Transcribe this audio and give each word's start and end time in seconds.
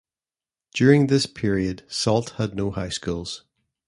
During 0.73 1.05
this 1.05 1.27
period 1.27 1.83
Salt 1.87 2.31
had 2.39 2.55
no 2.55 2.71
high 2.71 2.89
schools. 2.89 3.43